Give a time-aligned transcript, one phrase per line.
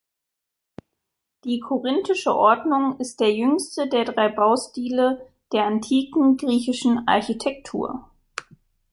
[1.43, 8.09] Die korinthische Ordnung ist der jüngste der drei Baustile der antiken griechischen Architektur.